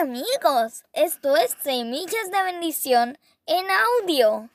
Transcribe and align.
amigos, 0.00 0.84
esto 0.92 1.36
es 1.36 1.56
Semillas 1.60 2.30
de 2.30 2.42
Bendición 2.44 3.18
en 3.46 3.66
audio. 4.04 4.48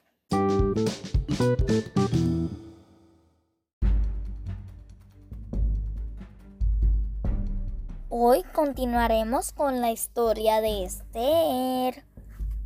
Hoy 8.08 8.44
continuaremos 8.54 9.52
con 9.52 9.82
la 9.82 9.92
historia 9.92 10.62
de 10.62 10.86
Esther. 10.86 12.06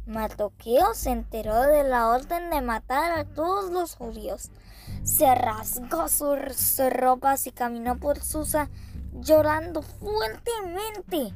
Mardoqueo 0.05 0.93
se 0.93 1.09
enteró 1.09 1.63
de 1.63 1.83
la 1.83 2.09
orden 2.09 2.51
de 2.51 2.61
matar 2.61 3.17
a 3.17 3.25
todos 3.25 3.71
los 3.71 3.95
judíos. 3.95 4.51
Se 5.03 5.33
rasgó 5.33 6.07
sus 6.09 6.79
ropas 6.91 7.47
y 7.47 7.51
caminó 7.51 7.97
por 7.97 8.21
Susa 8.21 8.69
llorando 9.13 9.81
fuertemente. 9.81 11.33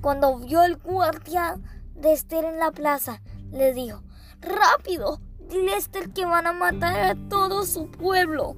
Cuando 0.00 0.38
vio 0.38 0.62
el 0.62 0.76
guardia 0.76 1.58
de 1.94 2.12
Esther 2.12 2.44
en 2.44 2.58
la 2.58 2.70
plaza, 2.70 3.20
le 3.50 3.74
dijo, 3.74 4.02
rápido, 4.40 5.20
dile 5.48 5.74
a 5.74 5.78
Esther 5.78 6.10
que 6.10 6.24
van 6.24 6.46
a 6.46 6.52
matar 6.52 7.00
a 7.00 7.28
todo 7.28 7.64
su 7.64 7.90
pueblo, 7.90 8.56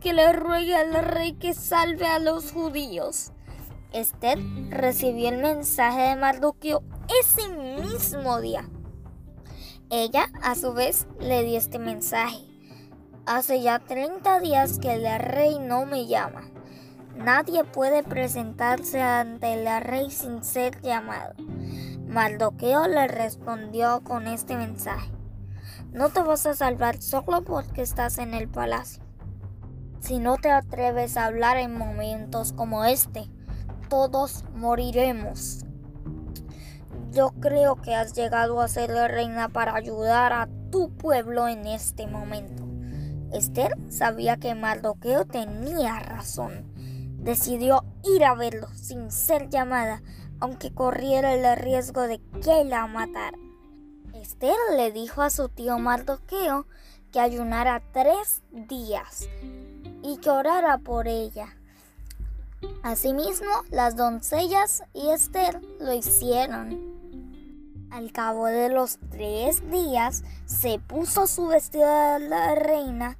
que 0.00 0.12
le 0.12 0.32
ruegue 0.32 0.76
al 0.76 0.92
rey 1.02 1.32
que 1.32 1.54
salve 1.54 2.06
a 2.06 2.18
los 2.18 2.52
judíos. 2.52 3.32
Esther 3.92 4.38
recibió 4.68 5.30
el 5.30 5.38
mensaje 5.38 6.02
de 6.02 6.16
Mardoqueo 6.16 6.82
ese 7.20 7.48
mismo 7.48 8.40
día. 8.40 8.68
Ella, 9.88 10.28
a 10.42 10.54
su 10.56 10.74
vez, 10.74 11.06
le 11.20 11.44
dio 11.44 11.56
este 11.56 11.78
mensaje. 11.78 12.44
Hace 13.24 13.62
ya 13.62 13.78
30 13.78 14.40
días 14.40 14.78
que 14.78 14.92
el 14.94 15.18
rey 15.18 15.58
no 15.58 15.86
me 15.86 16.06
llama. 16.06 16.50
Nadie 17.16 17.64
puede 17.64 18.02
presentarse 18.02 19.00
ante 19.00 19.54
el 19.54 19.82
rey 19.82 20.10
sin 20.10 20.44
ser 20.44 20.80
llamado. 20.82 21.34
Mardoqueo 22.06 22.86
le 22.86 23.08
respondió 23.08 24.02
con 24.04 24.26
este 24.26 24.54
mensaje. 24.56 25.10
No 25.92 26.10
te 26.10 26.20
vas 26.20 26.46
a 26.46 26.54
salvar 26.54 27.00
solo 27.00 27.42
porque 27.42 27.82
estás 27.82 28.18
en 28.18 28.34
el 28.34 28.48
palacio. 28.48 29.02
Si 29.98 30.18
no 30.18 30.36
te 30.36 30.50
atreves 30.50 31.16
a 31.16 31.24
hablar 31.24 31.56
en 31.56 31.76
momentos 31.76 32.52
como 32.52 32.84
este, 32.84 33.28
todos 33.88 34.44
moriremos. 34.54 35.64
Yo 37.12 37.30
creo 37.40 37.76
que 37.76 37.94
has 37.94 38.12
llegado 38.12 38.60
a 38.60 38.68
ser 38.68 38.90
la 38.90 39.08
reina 39.08 39.48
para 39.48 39.74
ayudar 39.74 40.34
a 40.34 40.48
tu 40.70 40.90
pueblo 40.90 41.48
en 41.48 41.66
este 41.66 42.06
momento. 42.06 42.62
Esther 43.32 43.74
sabía 43.88 44.36
que 44.36 44.54
Mardoqueo 44.54 45.24
tenía 45.24 45.98
razón 45.98 46.75
decidió 47.26 47.84
ir 48.04 48.24
a 48.24 48.34
verlo 48.34 48.68
sin 48.74 49.10
ser 49.10 49.50
llamada, 49.50 50.00
aunque 50.38 50.72
corriera 50.72 51.34
el 51.34 51.56
riesgo 51.58 52.02
de 52.02 52.20
que 52.42 52.64
la 52.64 52.86
matara. 52.86 53.36
Esther 54.14 54.56
le 54.76 54.92
dijo 54.92 55.22
a 55.22 55.30
su 55.30 55.48
tío 55.48 55.78
Mardoqueo 55.78 56.66
que 57.12 57.18
ayunara 57.18 57.82
tres 57.92 58.42
días 58.52 59.28
y 60.02 60.18
que 60.18 60.30
orara 60.30 60.78
por 60.78 61.08
ella. 61.08 61.56
Asimismo, 62.84 63.50
las 63.70 63.96
doncellas 63.96 64.84
y 64.94 65.10
Esther 65.10 65.60
lo 65.80 65.92
hicieron. 65.92 66.94
Al 67.90 68.12
cabo 68.12 68.46
de 68.46 68.68
los 68.68 68.98
tres 69.10 69.68
días, 69.68 70.22
se 70.44 70.78
puso 70.78 71.26
su 71.26 71.48
vestido 71.48 71.88
de 71.88 72.28
la 72.28 72.54
reina 72.54 73.18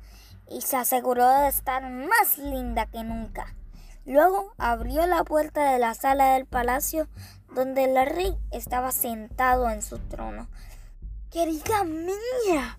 y 0.48 0.60
se 0.60 0.76
aseguró 0.76 1.28
de 1.28 1.48
estar 1.48 1.82
más 1.90 2.38
linda 2.38 2.86
que 2.86 3.02
nunca. 3.02 3.56
Luego 4.06 4.54
abrió 4.56 5.04
la 5.06 5.24
puerta 5.24 5.72
de 5.72 5.80
la 5.80 5.94
sala 5.94 6.34
del 6.34 6.46
palacio 6.46 7.08
donde 7.54 7.84
el 7.84 8.06
rey 8.06 8.36
estaba 8.52 8.92
sentado 8.92 9.68
en 9.68 9.82
su 9.82 9.98
trono. 9.98 10.48
Querida 11.30 11.82
mía, 11.82 12.78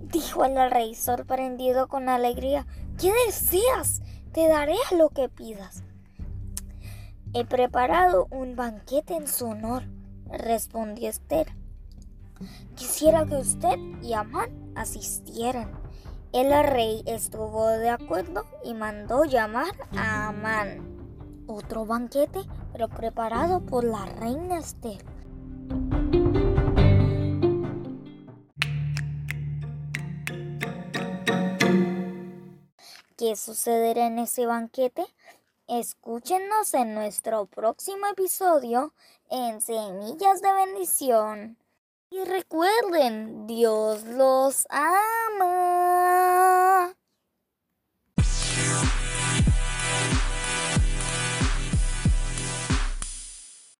dijo 0.00 0.44
el 0.44 0.70
rey 0.70 0.96
sorprendido 0.96 1.86
con 1.86 2.08
alegría, 2.08 2.66
¿qué 2.98 3.12
deseas? 3.26 4.02
Te 4.32 4.48
daré 4.48 4.74
lo 4.96 5.10
que 5.10 5.28
pidas. 5.28 5.84
He 7.32 7.44
preparado 7.44 8.26
un 8.30 8.56
banquete 8.56 9.14
en 9.14 9.28
su 9.28 9.46
honor, 9.46 9.84
respondió 10.26 11.08
Esther. 11.08 11.54
Quisiera 12.74 13.24
que 13.24 13.36
usted 13.36 13.78
y 14.02 14.14
Amán 14.14 14.72
asistieran. 14.74 15.81
El 16.32 16.50
rey 16.64 17.02
estuvo 17.04 17.68
de 17.68 17.90
acuerdo 17.90 18.46
y 18.64 18.72
mandó 18.72 19.24
llamar 19.24 19.74
a 19.94 20.28
Amán. 20.28 21.44
Otro 21.46 21.84
banquete, 21.84 22.40
pero 22.72 22.88
preparado 22.88 23.60
por 23.60 23.84
la 23.84 24.06
reina 24.06 24.58
Esther. 24.58 25.04
¿Qué 33.18 33.36
sucederá 33.36 34.06
en 34.06 34.18
ese 34.18 34.46
banquete? 34.46 35.04
Escúchenos 35.68 36.72
en 36.72 36.94
nuestro 36.94 37.44
próximo 37.44 38.06
episodio 38.06 38.94
en 39.28 39.60
Semillas 39.60 40.40
de 40.40 40.52
Bendición. 40.54 41.58
Y 42.08 42.24
recuerden, 42.24 43.46
Dios 43.46 44.04
los 44.04 44.66
ama. 44.70 45.71